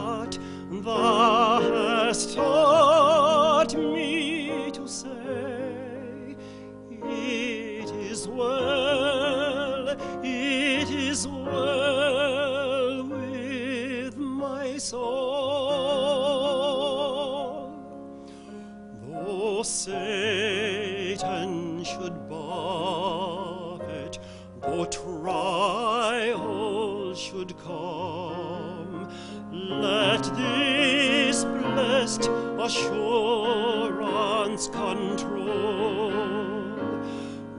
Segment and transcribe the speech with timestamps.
[0.00, 0.38] lot,
[0.70, 6.36] thou hast taught me to say,
[7.02, 9.88] it is well,
[10.22, 15.00] it is well with my soul.
[19.08, 20.19] Though Satan
[32.62, 36.10] assurance control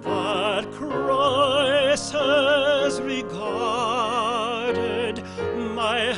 [0.02, 3.32] that Christ has regarded
[5.76, 6.14] my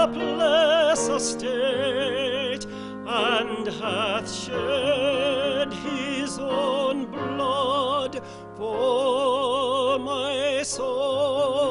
[0.00, 2.64] helpless estate
[3.06, 8.22] and hath shed his own blood
[8.56, 11.67] for my soul.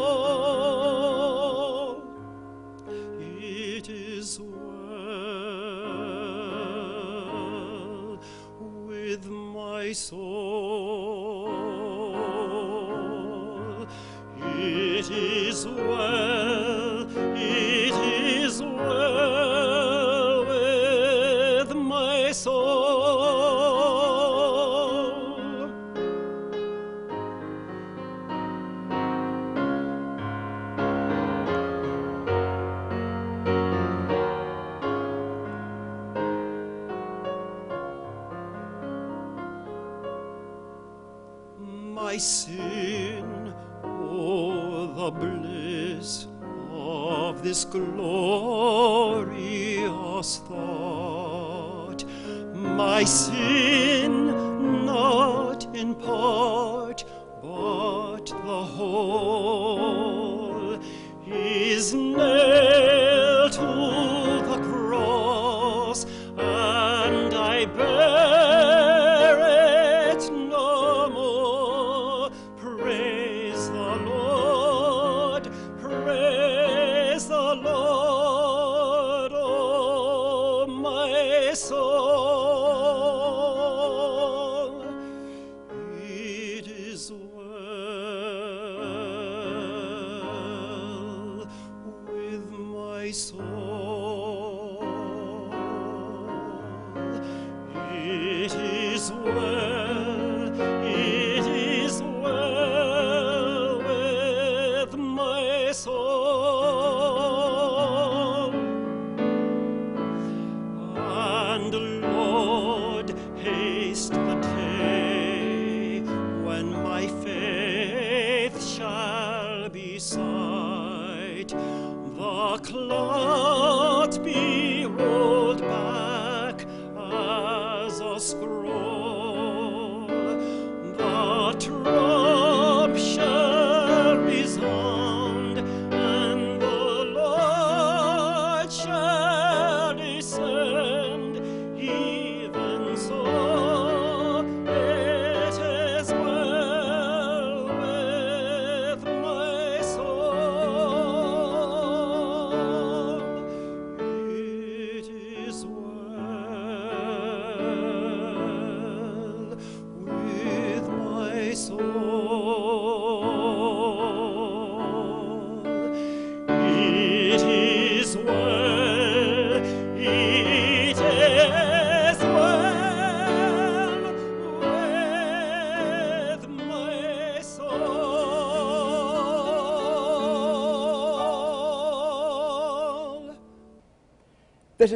[42.17, 46.25] My sin, oh, the bliss
[46.71, 47.91] of this glorious
[50.47, 52.03] thought.
[52.55, 57.03] My sin, not in part,
[57.43, 59.99] but the whole,
[61.27, 62.96] is nailed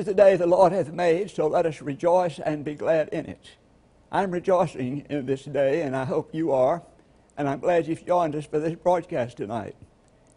[0.02, 3.28] is the day the Lord hath made, so let us rejoice and be glad in
[3.28, 3.52] it.
[4.12, 6.82] I'm rejoicing in this day, and I hope you are,
[7.38, 9.76] and I'm glad you've joined us for this broadcast tonight.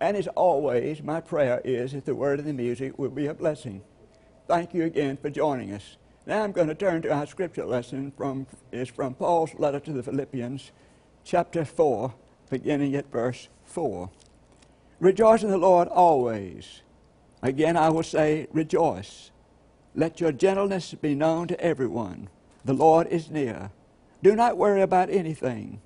[0.00, 3.32] And as always, my prayer is that the word and the music will be a
[3.32, 3.80] blessing.
[4.46, 5.96] Thank you again for joining us.
[6.26, 9.92] Now I'm going to turn to our scripture lesson from is from Paul's letter to
[9.94, 10.72] the Philippians,
[11.24, 12.12] chapter 4,
[12.50, 14.10] beginning at verse 4.
[15.00, 16.82] Rejoice in the Lord always.
[17.42, 19.30] Again I will say, rejoice.
[19.94, 22.28] Let your gentleness be known to everyone.
[22.64, 23.70] The Lord is near.
[24.22, 25.80] Do not worry about anything,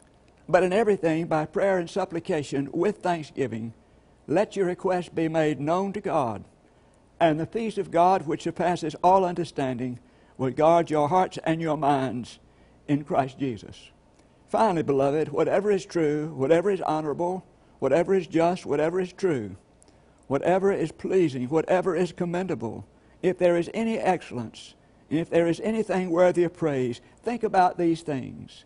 [0.49, 3.75] but in everything, by prayer and supplication with thanksgiving,
[4.27, 6.45] let your requests be made known to God.
[7.21, 9.99] And the peace of God, which surpasses all understanding,
[10.39, 12.39] will guard your hearts and your minds
[12.87, 13.91] in Christ Jesus.
[14.49, 17.45] Finally, beloved, whatever is true, whatever is honorable,
[17.81, 19.57] whatever is just, whatever is true,
[20.29, 22.87] whatever is pleasing, whatever is commendable,
[23.23, 24.75] if there is any excellence,
[25.11, 28.65] and if there is anything worthy of praise, think about these things.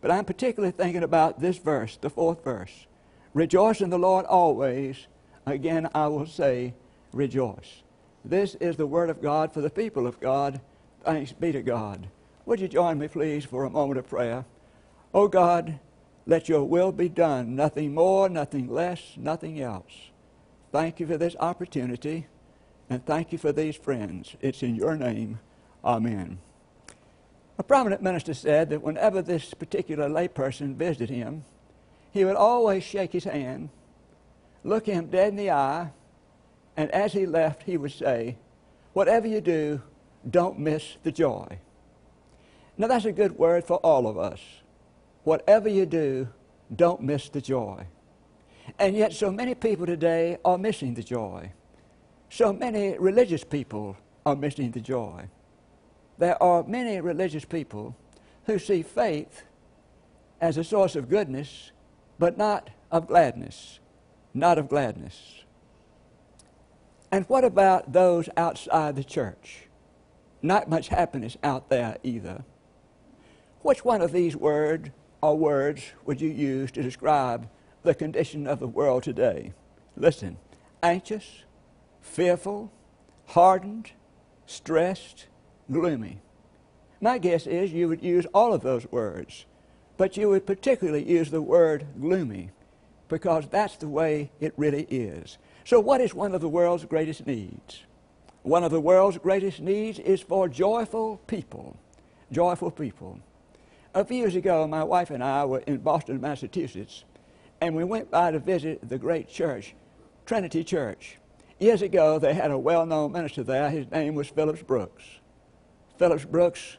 [0.00, 2.86] But I'm particularly thinking about this verse, the fourth verse.
[3.32, 5.06] Rejoice in the Lord always.
[5.46, 6.74] Again, I will say,
[7.12, 7.82] rejoice.
[8.24, 10.60] This is the word of God for the people of God.
[11.04, 12.08] Thanks be to God.
[12.46, 14.44] Would you join me, please, for a moment of prayer?
[15.12, 15.78] Oh God,
[16.26, 20.10] let your will be done, nothing more, nothing less, nothing else.
[20.72, 22.26] Thank you for this opportunity,
[22.90, 24.36] and thank you for these friends.
[24.40, 25.40] It's in your name.
[25.84, 26.38] Amen.
[27.58, 31.44] A prominent minister said that whenever this particular layperson visited him,
[32.10, 33.70] he would always shake his hand,
[34.62, 35.90] look him dead in the eye,
[36.76, 38.36] and as he left, he would say,
[38.92, 39.82] Whatever you do,
[40.28, 41.58] don't miss the joy.
[42.78, 44.40] Now, that's a good word for all of us.
[45.24, 46.28] Whatever you do,
[46.74, 47.86] don't miss the joy.
[48.78, 51.52] And yet, so many people today are missing the joy.
[52.34, 53.96] So many religious people
[54.26, 55.28] are missing the joy
[56.18, 57.96] there are many religious people
[58.46, 59.42] who see faith
[60.40, 61.72] as a source of goodness,
[62.18, 63.80] but not of gladness.
[64.32, 65.44] Not of gladness.
[67.10, 69.68] And what about those outside the church?
[70.42, 72.44] Not much happiness out there either.
[73.62, 74.90] Which one of these words
[75.22, 77.48] or words would you use to describe
[77.82, 79.52] the condition of the world today?
[79.96, 80.36] Listen
[80.82, 81.43] anxious,
[82.04, 82.70] fearful,
[83.26, 83.90] hardened,
[84.46, 85.26] stressed,
[85.72, 86.20] gloomy.
[87.00, 89.46] My guess is you would use all of those words,
[89.96, 92.50] but you would particularly use the word gloomy
[93.08, 95.38] because that's the way it really is.
[95.64, 97.82] So, what is one of the world's greatest needs?
[98.42, 101.76] One of the world's greatest needs is for joyful people.
[102.30, 103.18] Joyful people.
[103.94, 107.04] A few years ago, my wife and I were in Boston, Massachusetts,
[107.60, 109.74] and we went by to visit the great church,
[110.26, 111.18] Trinity Church.
[111.58, 113.70] Years ago, they had a well known minister there.
[113.70, 115.04] His name was Phillips Brooks.
[115.98, 116.78] Phillips Brooks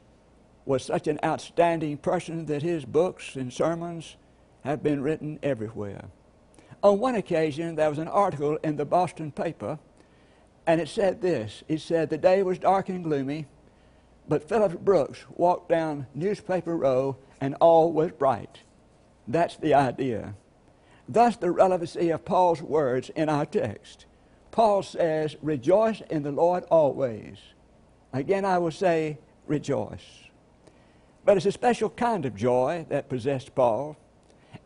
[0.66, 4.18] was such an outstanding person that his books and sermons
[4.64, 6.06] have been written everywhere.
[6.84, 9.80] On one occasion, there was an article in the Boston paper,
[10.68, 13.46] and it said this It said, The day was dark and gloomy,
[14.28, 18.60] but Phillips Brooks walked down Newspaper Row, and all was bright.
[19.28, 20.36] That's the idea.
[21.08, 24.06] Thus, the relevancy of Paul's words in our text.
[24.56, 27.40] Paul says, Rejoice in the Lord always.
[28.14, 29.18] Again, I will say,
[29.48, 30.30] rejoice.
[31.26, 33.98] But it's a special kind of joy that possessed Paul.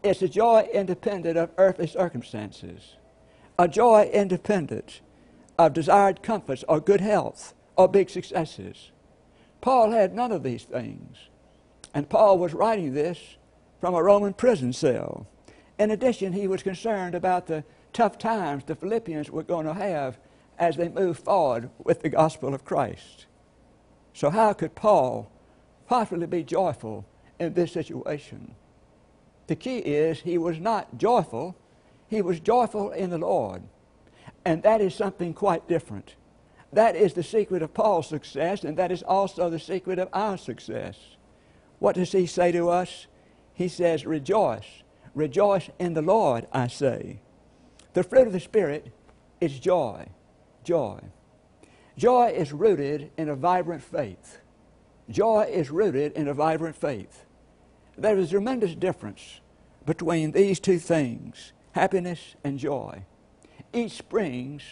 [0.03, 2.97] It's a joy independent of earthly circumstances,
[3.57, 5.02] a joy independent
[5.57, 8.92] of desired comforts or good health or big successes.
[9.59, 11.18] Paul had none of these things.
[11.95, 13.18] And Paul was writing this
[13.81, 15.25] from a Roman prison cell.
[15.80, 20.17] In addition, he was concerned about the tough times the Philippians were going to have
[20.57, 23.25] as they moved forward with the gospel of Christ.
[24.13, 25.31] So, how could Paul
[25.87, 27.05] possibly be joyful
[27.39, 28.55] in this situation?
[29.47, 31.55] The key is he was not joyful,
[32.07, 33.63] he was joyful in the Lord.
[34.45, 36.15] And that is something quite different.
[36.71, 40.37] That is the secret of Paul's success, and that is also the secret of our
[40.37, 40.97] success.
[41.79, 43.07] What does he say to us?
[43.53, 44.83] He says, Rejoice.
[45.15, 47.21] Rejoice in the Lord, I say.
[47.93, 48.91] The fruit of the Spirit
[49.41, 50.07] is joy.
[50.63, 50.99] Joy.
[51.97, 54.39] Joy is rooted in a vibrant faith.
[55.09, 57.25] Joy is rooted in a vibrant faith.
[57.97, 59.41] There is a tremendous difference
[59.85, 63.05] between these two things happiness and joy.
[63.73, 64.63] Each springs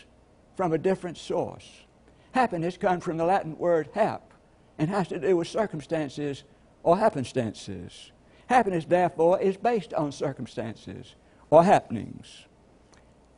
[0.55, 1.85] from a different source.
[2.31, 4.33] Happiness comes from the Latin word hap
[4.77, 6.43] and has to do with circumstances
[6.83, 8.11] or happenstances.
[8.47, 11.15] Happiness, therefore, is based on circumstances
[11.49, 12.46] or happenings.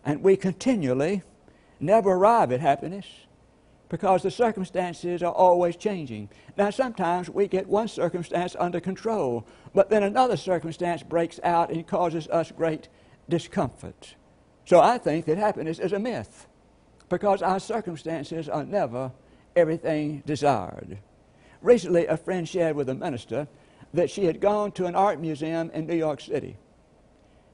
[0.06, 1.24] And we continually
[1.79, 3.06] never arrive at happiness
[3.89, 6.29] because the circumstances are always changing.
[6.58, 11.86] Now, sometimes we get one circumstance under control, but then another circumstance breaks out and
[11.88, 12.88] causes us great
[13.27, 14.15] discomfort.
[14.65, 16.48] So I think that happiness is a myth
[17.10, 19.12] because our circumstances are never
[19.56, 21.00] everything desired.
[21.62, 23.48] Recently, a friend shared with a minister
[23.94, 26.58] that she had gone to an art museum in New York City.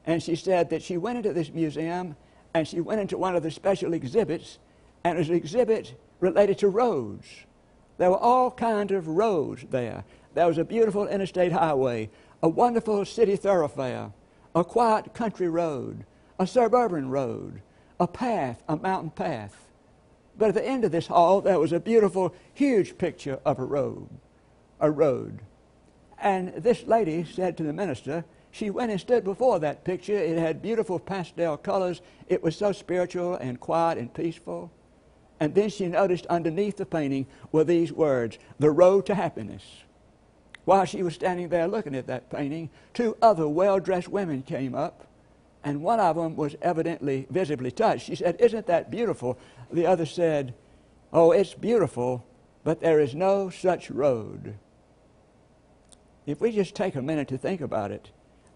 [0.04, 2.14] And she said that she went into this museum
[2.56, 4.58] and she went into one of the special exhibits,
[5.04, 7.26] and it was an exhibit related to roads.
[7.98, 10.04] There were all kinds of roads there.
[10.34, 12.08] there was a beautiful interstate highway,
[12.42, 14.12] a wonderful city thoroughfare,
[14.54, 16.04] a quiet country road,
[16.38, 17.60] a suburban road,
[18.00, 19.68] a path, a mountain path.
[20.38, 23.64] But at the end of this hall, there was a beautiful, huge picture of a
[23.64, 24.08] road,
[24.80, 25.40] a road.
[26.18, 30.16] And this lady said to the minister, she went and stood before that picture.
[30.16, 32.00] It had beautiful pastel colors.
[32.28, 34.70] It was so spiritual and quiet and peaceful.
[35.38, 39.62] And then she noticed underneath the painting were these words, The Road to Happiness.
[40.64, 44.74] While she was standing there looking at that painting, two other well dressed women came
[44.74, 45.06] up,
[45.62, 48.06] and one of them was evidently visibly touched.
[48.06, 49.38] She said, Isn't that beautiful?
[49.70, 50.54] The other said,
[51.12, 52.26] Oh, it's beautiful,
[52.64, 54.56] but there is no such road.
[56.24, 58.10] If we just take a minute to think about it,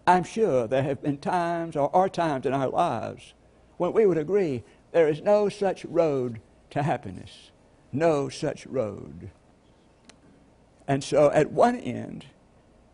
[0.07, 3.33] I'm sure there have been times or are times in our lives
[3.77, 6.41] when we would agree there is no such road
[6.71, 7.51] to happiness.
[7.91, 9.29] No such road.
[10.87, 12.25] And so at one end,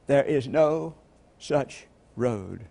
[0.07, 0.95] there is no
[1.39, 2.65] such road.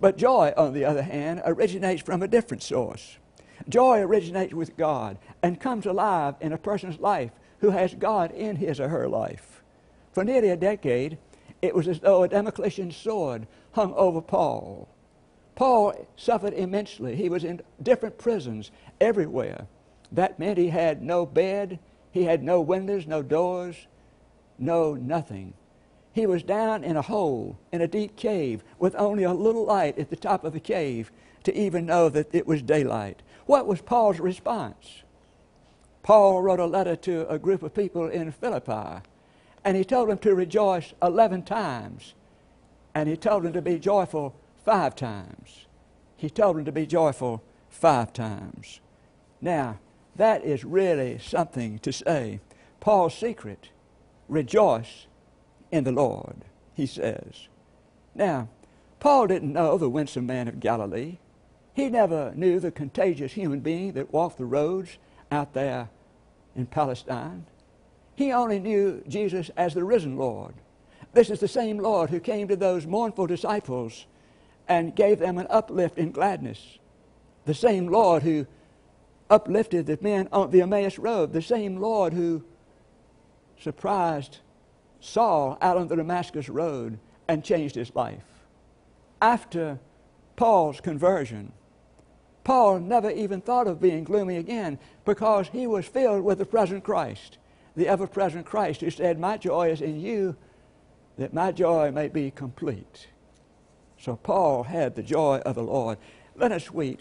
[0.00, 3.18] But joy, on the other hand, originates from a different source.
[3.68, 7.30] Joy originates with God and comes alive in a person's life
[7.60, 9.62] who has God in his or her life.
[10.12, 11.18] For nearly a decade,
[11.64, 14.86] it was as though a Damoclesian sword hung over Paul.
[15.54, 17.16] Paul suffered immensely.
[17.16, 19.66] He was in different prisons everywhere.
[20.12, 21.78] That meant he had no bed,
[22.10, 23.86] he had no windows, no doors,
[24.58, 25.54] no nothing.
[26.12, 29.98] He was down in a hole, in a deep cave, with only a little light
[29.98, 31.10] at the top of the cave
[31.44, 33.22] to even know that it was daylight.
[33.46, 35.02] What was Paul's response?
[36.02, 39.00] Paul wrote a letter to a group of people in Philippi,
[39.64, 42.14] and he told them to rejoice 11 times,
[42.94, 45.66] and he told them to be joyful five times.
[46.16, 48.80] He told them to be joyful five times.
[49.40, 49.78] Now,
[50.16, 52.40] that is really something to say.
[52.80, 53.70] Paul's secret
[54.28, 55.06] rejoice
[55.70, 56.44] in the Lord,
[56.74, 57.48] he says.
[58.14, 58.48] Now,
[59.00, 61.18] Paul didn't know the winsome man of Galilee.
[61.74, 64.98] He never knew the contagious human being that walked the roads
[65.32, 65.88] out there
[66.54, 67.46] in Palestine.
[68.16, 70.54] He only knew Jesus as the risen Lord.
[71.12, 74.06] This is the same Lord who came to those mournful disciples
[74.68, 76.78] and gave them an uplift in gladness.
[77.44, 78.46] The same Lord who
[79.30, 82.44] uplifted the men on the Emmaus Road, the same Lord who
[83.58, 84.38] surprised
[85.00, 88.24] Saul out on the Damascus Road and changed his life.
[89.20, 89.78] After
[90.36, 91.52] Paul's conversion,
[92.42, 96.84] Paul never even thought of being gloomy again because he was filled with the present
[96.84, 97.38] Christ,
[97.76, 100.36] the ever present Christ who said, My joy is in you,
[101.18, 103.08] that my joy may be complete.
[103.98, 105.98] So Paul had the joy of the Lord.
[106.36, 107.00] Leonard Sweet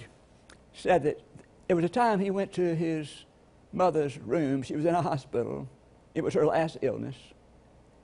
[0.73, 1.19] said that
[1.67, 3.25] it was a time he went to his
[3.71, 4.61] mother's room.
[4.63, 5.67] She was in a hospital.
[6.15, 7.15] It was her last illness.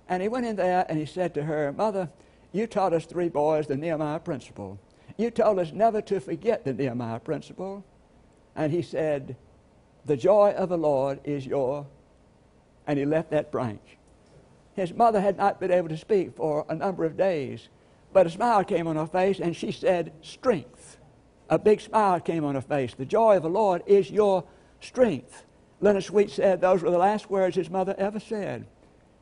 [0.07, 2.09] And he went in there and he said to her, Mother,
[2.51, 4.79] you taught us three boys the Nehemiah principle.
[5.17, 7.85] You told us never to forget the Nehemiah principle.
[8.55, 9.35] And he said,
[10.05, 11.85] The joy of the Lord is your.
[12.89, 13.97] And he left that branch.
[14.73, 17.69] His mother had not been able to speak for a number of days,
[18.11, 20.97] but a smile came on her face and she said, Strength.
[21.51, 22.95] A big smile came on her face.
[22.95, 24.43] The joy of the Lord is your
[24.81, 25.45] strength.
[25.79, 28.65] Leonard Sweet said those were the last words his mother ever said.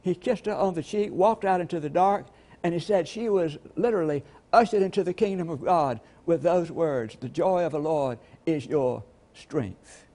[0.01, 2.27] He kissed her on the cheek, walked out into the dark,
[2.63, 7.17] and he said she was literally ushered into the kingdom of God with those words
[7.19, 10.05] The joy of the Lord is your strength.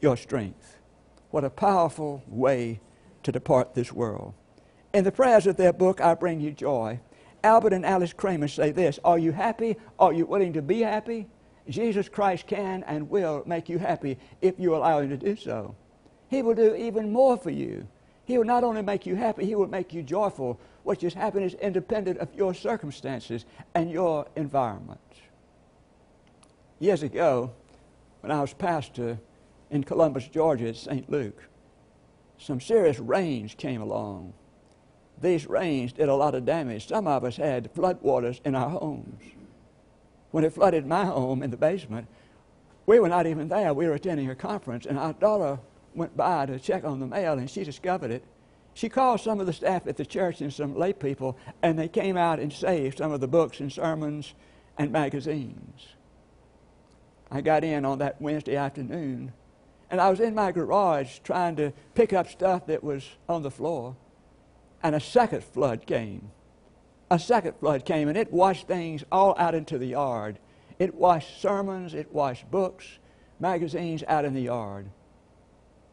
[0.00, 0.78] Your strength.
[1.30, 2.80] What a powerful way
[3.26, 4.34] to depart this world.
[4.94, 7.00] In the prayers of their book, I Bring You Joy,
[7.42, 9.76] Albert and Alice Kramer say this Are you happy?
[9.98, 11.26] Are you willing to be happy?
[11.68, 15.74] Jesus Christ can and will make you happy if you allow Him to do so.
[16.28, 17.88] He will do even more for you.
[18.24, 21.54] He will not only make you happy, He will make you joyful, which is happiness
[21.54, 25.00] independent of your circumstances and your environment.
[26.78, 27.50] Years ago,
[28.20, 29.18] when I was pastor
[29.72, 31.10] in Columbus, Georgia at St.
[31.10, 31.42] Luke,
[32.38, 34.32] some serious rains came along.
[35.20, 36.88] These rains did a lot of damage.
[36.88, 39.22] Some of us had floodwaters in our homes
[40.36, 42.06] when it flooded my home in the basement,
[42.84, 43.72] we were not even there.
[43.72, 45.58] We were attending a conference, and our daughter
[45.94, 48.22] went by to check on the mail, and she discovered it.
[48.74, 51.88] She called some of the staff at the church and some lay people, and they
[51.88, 54.34] came out and saved some of the books and sermons
[54.76, 55.86] and magazines.
[57.30, 59.32] I got in on that Wednesday afternoon,
[59.90, 63.50] and I was in my garage trying to pick up stuff that was on the
[63.50, 63.96] floor,
[64.82, 66.30] and a second flood came
[67.10, 70.38] a second flood came and it washed things all out into the yard.
[70.78, 72.98] It washed sermons, it washed books,
[73.38, 74.86] magazines out in the yard.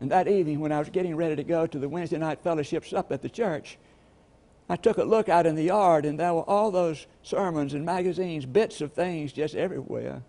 [0.02, 2.86] And that evening, when I was getting ready to go to the Wednesday night fellowship
[2.86, 3.78] sup at the church,
[4.68, 7.86] I took a look out in the yard, and there were all those sermons and
[7.86, 10.24] magazines, bits of things just everywhere.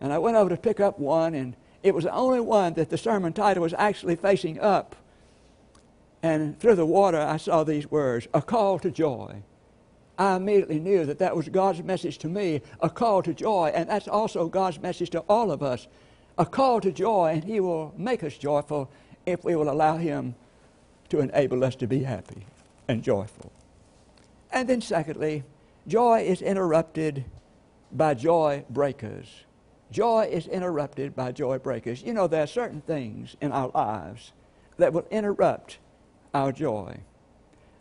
[0.00, 2.90] And I went over to pick up one, and it was the only one that
[2.90, 4.96] the sermon title was actually facing up.
[6.20, 9.42] And through the water, I saw these words A call to joy.
[10.18, 13.88] I immediately knew that that was God's message to me, a call to joy, and
[13.88, 15.86] that's also God's message to all of us.
[16.38, 18.90] A call to joy, and He will make us joyful
[19.24, 20.34] if we will allow Him
[21.10, 22.46] to enable us to be happy
[22.88, 23.52] and joyful.
[24.50, 25.44] And then, secondly,
[25.86, 27.26] joy is interrupted
[27.92, 29.44] by joy breakers.
[29.90, 32.02] Joy is interrupted by joy breakers.
[32.02, 34.32] You know, there are certain things in our lives
[34.78, 35.78] that will interrupt
[36.34, 37.00] our joy.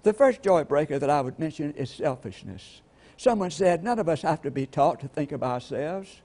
[0.04, 2.82] The first joy breaker that I would mention is selfishness.
[3.18, 6.22] Someone said, None of us have to be taught to think of ourselves.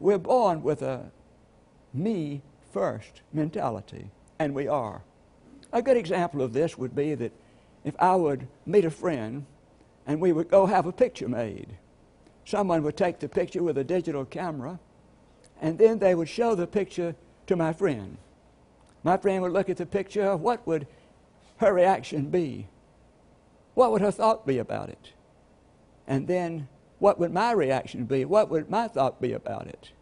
[0.00, 1.10] We're born with a
[1.94, 5.02] me first mentality, and we are.
[5.72, 7.32] A good example of this would be that
[7.84, 9.46] if I would meet a friend
[10.06, 11.76] and we would go have a picture made,
[12.44, 14.80] someone would take the picture with a digital camera
[15.60, 17.14] and then they would show the picture
[17.46, 18.16] to my friend.
[19.02, 20.36] My friend would look at the picture.
[20.36, 20.86] What would
[21.58, 22.68] her reaction be?
[23.74, 25.12] What would her thought be about it?
[26.06, 28.24] And then what would my reaction be?
[28.24, 29.92] What would my thought be about it?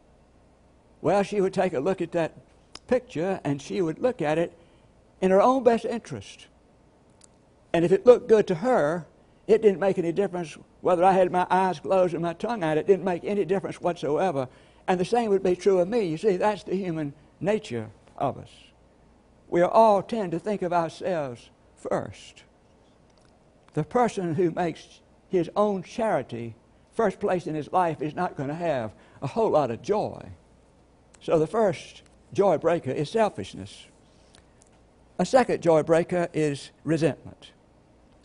[1.01, 2.33] Well, she would take a look at that
[2.87, 4.53] picture and she would look at it
[5.21, 6.47] in her own best interest.
[7.73, 9.07] And if it looked good to her,
[9.47, 12.79] it didn't make any difference whether I had my eyes closed and my tongue out.
[12.79, 14.49] It didn't make any difference whatsoever.
[14.89, 16.07] And the same would be true of me.
[16.07, 18.51] You see, that's the human nature of us.
[19.49, 22.43] We all tend to think of ourselves first.
[23.75, 26.57] The person who makes his own charity
[26.95, 30.31] first place in his life is not going to have a whole lot of joy.
[31.21, 33.87] So the first joy breaker is selfishness.
[35.19, 37.53] A second joy breaker is resentment.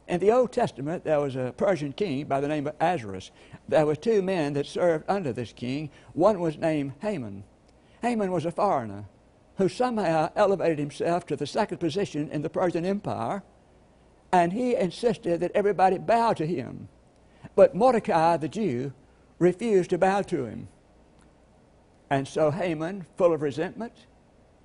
[0.08, 3.32] In the Old Testament, there was a Persian king by the name of Ahasuerus.
[3.70, 5.90] There were two men that served under this king.
[6.14, 7.44] One was named Haman.
[8.02, 9.06] Haman was a foreigner
[9.58, 13.44] who somehow elevated himself to the second position in the Persian Empire
[14.34, 16.90] and he insisted that everybody bow to him.
[17.56, 18.92] But Mordecai, the Jew,
[19.38, 20.70] refused to bow to him.
[22.10, 23.94] And so Haman, full of resentment,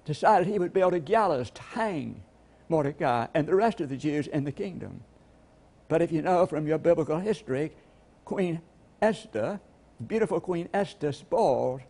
[0.07, 2.23] decided he would build a gallows to hang
[2.71, 5.05] Mordecai and the rest of the Jews in the kingdom.
[5.89, 7.73] But if you know from your biblical history,
[8.25, 8.61] Queen
[9.01, 9.61] Esther,
[10.07, 11.81] beautiful Queen Esther, spoiled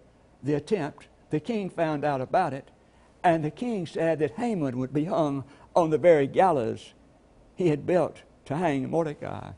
[0.43, 1.09] the attempt.
[1.31, 2.71] The king found out about it,
[3.23, 6.95] and the king said that Haman would be hung on the very gallows
[7.57, 9.51] he had built to hang Mordecai.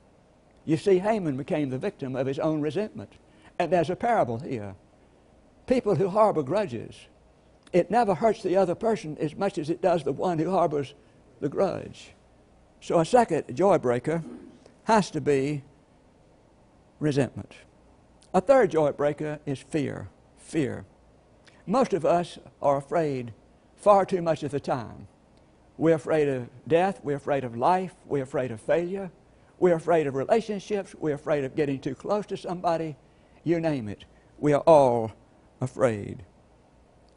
[0.65, 3.13] You see, Haman became the victim of his own resentment.
[3.59, 4.75] And there's a parable here.
[5.67, 6.95] People who harbor grudges,
[7.73, 10.95] it never hurts the other person as much as it does the one who harbors
[11.41, 12.13] the grudge.
[12.81, 14.23] So a second joy breaker
[14.85, 15.63] has to be
[16.99, 17.53] resentment.
[18.33, 20.09] A third joy breaker is fear.
[20.39, 20.87] Fear.
[21.67, 23.33] Most of us are afraid
[23.77, 25.09] far too much of the time.
[25.77, 27.01] We're afraid of death.
[27.03, 27.95] We're afraid of life.
[28.07, 29.11] We're afraid of failure.
[29.59, 30.95] We're afraid of relationships.
[30.99, 32.97] We're afraid of getting too close to somebody.
[33.45, 34.05] You name it.
[34.39, 35.13] We are all
[35.61, 36.25] afraid.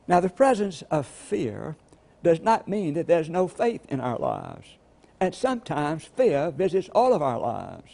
[0.08, 1.78] Now, the presence of fear
[2.22, 4.78] does not mean that there's no faith in our lives.
[5.24, 7.94] And sometimes fear visits all of our lives.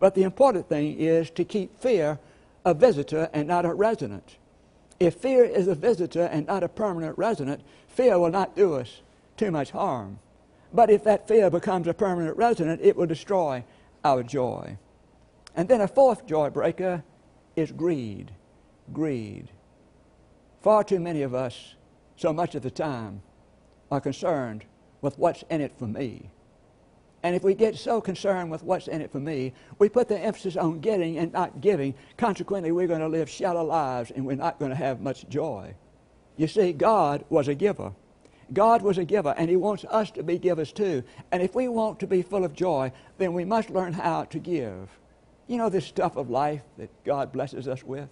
[0.00, 2.18] But the important thing is to keep fear
[2.64, 4.38] a visitor and not a resident.
[4.98, 9.02] If fear is a visitor and not a permanent resident, fear will not do us
[9.36, 10.20] too much harm.
[10.72, 13.62] But if that fear becomes a permanent resident, it will destroy
[14.02, 14.78] our joy.
[15.54, 17.04] And then a fourth joy breaker
[17.56, 18.30] is greed.
[18.90, 19.50] Greed.
[20.62, 21.74] Far too many of us,
[22.16, 23.20] so much of the time,
[23.90, 24.64] are concerned
[25.02, 26.30] with what's in it for me.
[27.24, 30.18] And if we get so concerned with what's in it for me, we put the
[30.18, 31.94] emphasis on getting and not giving.
[32.18, 35.74] Consequently, we're going to live shallow lives and we're not going to have much joy.
[36.36, 37.92] You see, God was a giver.
[38.52, 41.02] God was a giver, and He wants us to be givers too.
[41.32, 44.38] And if we want to be full of joy, then we must learn how to
[44.38, 44.90] give.
[45.46, 48.10] You know this stuff of life that God blesses us with?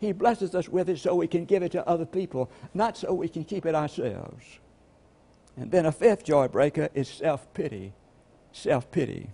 [0.00, 3.12] He blesses us with it so we can give it to other people, not so
[3.12, 4.58] we can keep it ourselves.
[5.58, 7.92] And then a fifth joy breaker is self pity.
[8.58, 9.30] Self pity.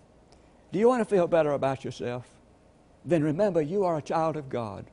[0.71, 2.27] Do you want to feel better about yourself?
[3.07, 4.85] Then remember you are a child of God.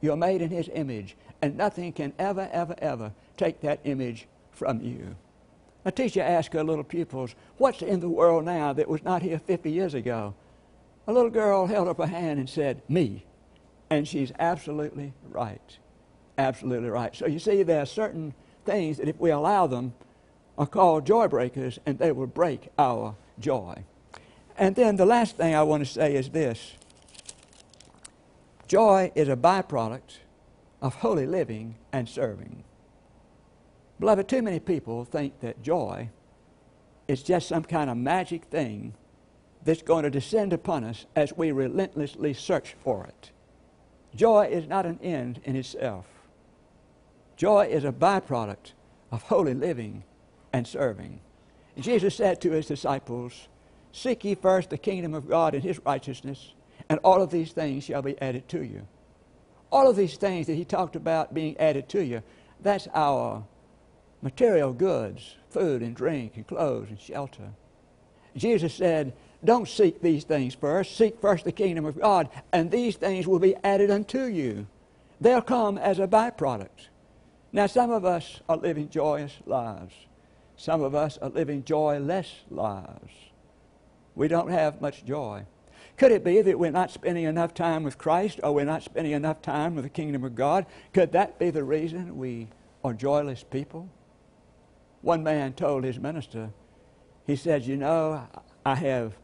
[0.00, 4.80] You're made in His image, and nothing can ever, ever, ever take that image from
[4.80, 5.16] you.
[5.84, 9.38] A teacher asked her little pupils, What's in the world now that was not here
[9.38, 10.32] 50 years ago?
[11.06, 13.26] A little girl held up a hand and said, Me.
[13.90, 15.78] And she's absolutely right.
[16.38, 17.14] Absolutely right.
[17.14, 18.32] So you see, there are certain
[18.64, 19.92] things that if we allow them
[20.56, 23.84] are called joy breakers and they will break our joy.
[24.56, 26.74] And then the last thing I want to say is this
[28.66, 30.18] joy is a byproduct
[30.80, 32.64] of holy living and serving.
[34.00, 36.10] Beloved, too many people think that joy
[37.08, 38.94] is just some kind of magic thing
[39.64, 43.30] that's going to descend upon us as we relentlessly search for it.
[44.14, 46.06] Joy is not an end in itself.
[47.36, 48.72] Joy is a byproduct
[49.10, 50.04] of holy living
[50.52, 51.20] and serving.
[51.78, 53.48] Jesus said to his disciples,
[53.92, 56.52] Seek ye first the kingdom of God and his righteousness,
[56.88, 58.86] and all of these things shall be added to you.
[59.70, 62.22] All of these things that he talked about being added to you,
[62.60, 63.44] that's our
[64.22, 67.50] material goods, food and drink and clothes and shelter.
[68.36, 69.12] Jesus said,
[69.44, 70.96] Don't seek these things first.
[70.96, 74.66] Seek first the kingdom of God, and these things will be added unto you.
[75.20, 76.88] They'll come as a byproduct.
[77.52, 79.94] Now, some of us are living joyous lives.
[80.56, 83.12] Some of us are living joyless lives.
[84.14, 85.46] We don't have much joy.
[85.96, 89.12] Could it be that we're not spending enough time with Christ or we're not spending
[89.12, 90.66] enough time with the kingdom of God?
[90.92, 92.48] Could that be the reason we
[92.82, 93.88] are joyless people?
[95.02, 96.50] One man told his minister,
[97.26, 98.26] he said, You know,
[98.64, 99.14] I have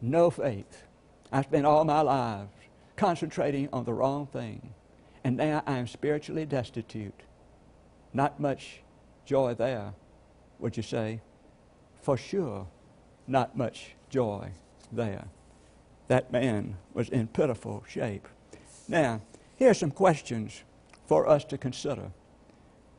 [0.00, 0.84] no faith.
[1.32, 2.48] I spent all my life
[2.96, 4.72] concentrating on the wrong thing,
[5.24, 7.22] and now I am spiritually destitute.
[8.12, 8.80] Not much
[9.24, 9.94] joy there,
[10.64, 11.20] would you say?
[12.00, 12.66] For sure,
[13.26, 14.52] not much joy
[14.90, 15.26] there.
[16.08, 18.26] That man was in pitiful shape.
[18.88, 19.20] Now,
[19.56, 20.62] here are some questions
[21.06, 22.12] for us to consider.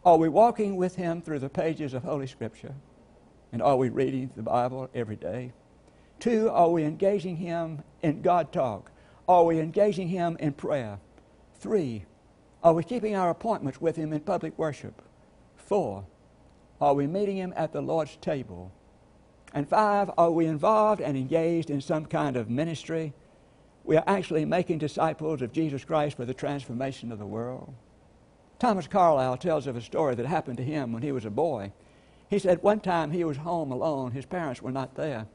[0.05, 2.75] Are we walking with Him through the pages of Holy Scripture?
[3.51, 5.51] And are we reading the Bible every day?
[6.19, 8.91] Two, are we engaging Him in God talk?
[9.27, 10.99] Are we engaging Him in prayer?
[11.59, 12.05] Three,
[12.63, 15.01] are we keeping our appointments with Him in public worship?
[15.55, 16.05] Four,
[16.81, 18.71] are we meeting Him at the Lord's table?
[19.53, 23.13] And five, are we involved and engaged in some kind of ministry?
[23.83, 27.73] We are actually making disciples of Jesus Christ for the transformation of the world.
[28.59, 31.71] Thomas Carlyle tells of a story that happened to him when he was a boy.
[32.29, 35.27] He said one time he was home alone, his parents were not there,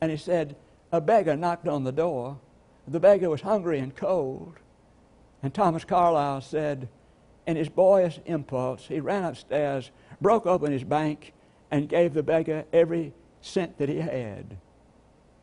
[0.00, 0.56] and he said,
[0.90, 2.38] A beggar knocked on the door.
[2.86, 4.54] The beggar was hungry and cold.
[5.42, 6.88] And Thomas Carlyle said,
[7.48, 11.32] in his boyish impulse, he ran upstairs, broke open his bank,
[11.70, 14.56] and gave the beggar every cent that he had.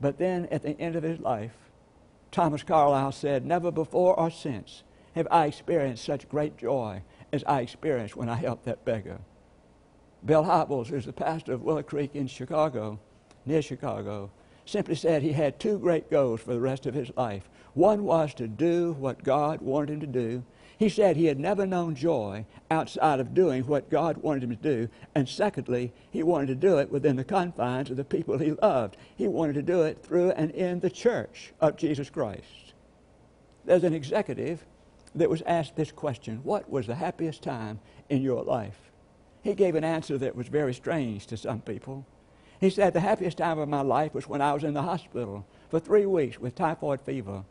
[0.02, 1.54] But then at the end of his life,
[2.32, 4.84] Thomas Carlyle said, Never before or since
[5.14, 9.20] have I experienced such great joy as I experienced when I helped that beggar.
[10.26, 13.00] Bill Hybels, who's the pastor of Willow Creek in Chicago,
[13.46, 14.32] near Chicago,
[14.66, 17.48] simply said he had two great goals for the rest of his life.
[17.74, 20.44] One was to do what God wanted him to do.
[20.78, 24.56] He said he had never known joy outside of doing what God wanted him to
[24.56, 24.90] do.
[25.14, 28.98] And secondly, he wanted to do it within the confines of the people he loved.
[29.16, 32.74] He wanted to do it through and in the church of Jesus Christ.
[33.64, 34.66] There's an executive
[35.16, 38.92] that was asked this question What was the happiest time in your life?
[39.42, 42.06] He gave an answer that was very strange to some people.
[42.60, 45.46] He said, The happiest time of my life was when I was in the hospital
[45.70, 47.46] for three weeks with typhoid fever.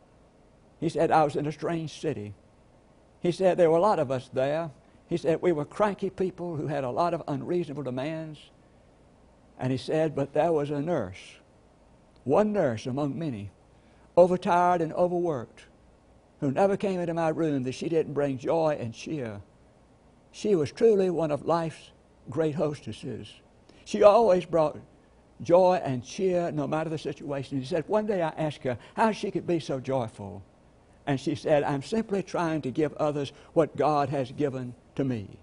[0.78, 2.34] He said, I was in a strange city.
[3.24, 4.70] He said, There were a lot of us there.
[5.08, 8.38] He said, We were cranky people who had a lot of unreasonable demands.
[9.58, 11.38] And he said, But there was a nurse,
[12.24, 13.50] one nurse among many,
[14.14, 15.64] overtired and overworked,
[16.40, 19.40] who never came into my room that she didn't bring joy and cheer.
[20.30, 21.92] She was truly one of life's
[22.28, 23.32] great hostesses.
[23.86, 24.78] She always brought
[25.40, 27.58] joy and cheer no matter the situation.
[27.58, 30.42] He said, One day I asked her how she could be so joyful.
[31.06, 35.38] And she said, I'm simply trying to give others what God has given to me.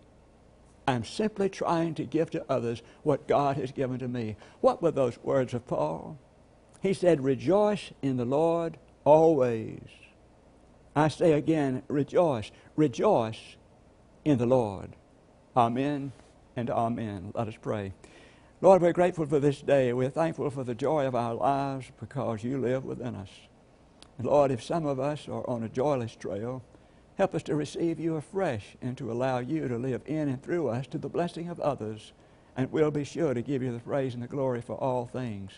[0.87, 4.35] I'm simply trying to give to others what God has given to me.
[4.61, 6.17] What were those words of Paul?
[6.81, 9.81] He said, Rejoice in the Lord always.
[10.95, 12.51] I say again, rejoice.
[12.75, 13.55] Rejoice
[14.25, 14.95] in the Lord.
[15.55, 16.11] Amen
[16.55, 17.31] and amen.
[17.35, 17.93] Let us pray.
[18.59, 19.93] Lord, we're grateful for this day.
[19.93, 23.29] We're thankful for the joy of our lives because you live within us.
[24.21, 26.61] And Lord, if some of us are on a joyless trail,
[27.17, 30.67] help us to receive you afresh and to allow you to live in and through
[30.67, 32.13] us to the blessing of others.
[32.55, 35.53] And we'll be sure to give you the praise and the glory for all things.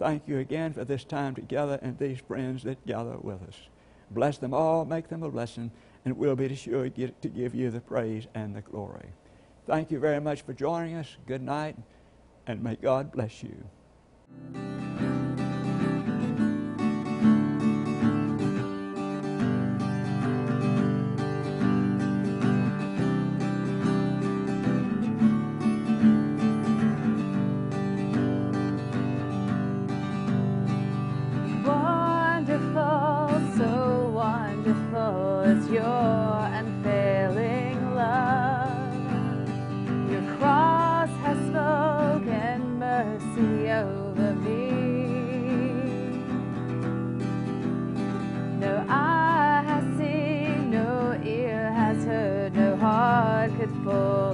[0.00, 3.54] Thank you again for this time together and these friends that gather with us.
[4.10, 5.70] Bless them all, make them a blessing,
[6.04, 9.10] and we'll be sure to give you the praise and the glory.
[9.64, 11.16] Thank you very much for joining us.
[11.28, 11.76] Good night,
[12.48, 14.87] and may God bless you.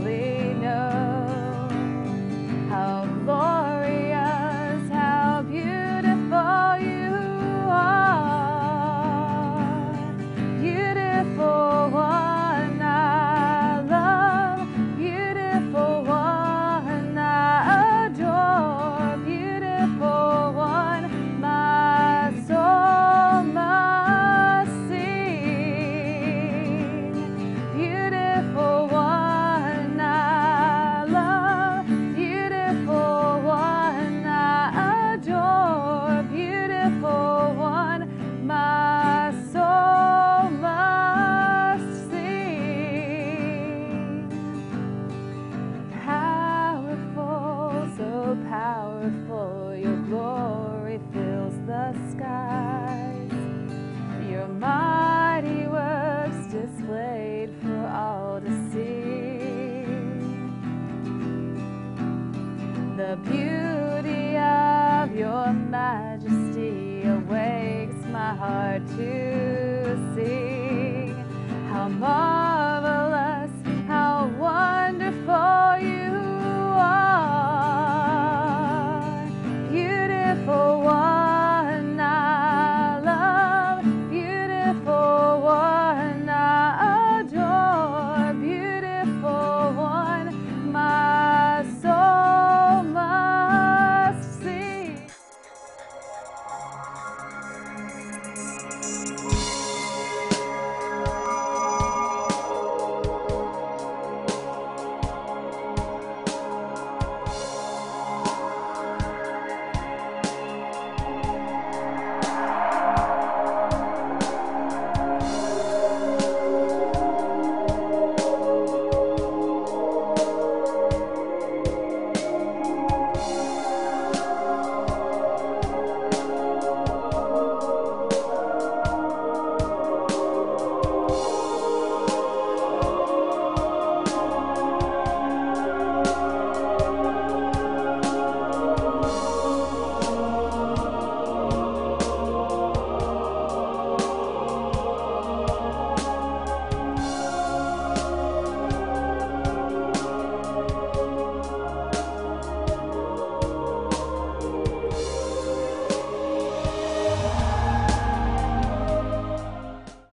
[0.00, 0.23] slowly